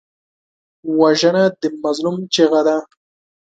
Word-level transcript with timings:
وژنه 0.99 1.43
د 1.61 1.63
مظلوم 1.83 2.17
چیغه 2.33 2.61
ده 2.67 2.77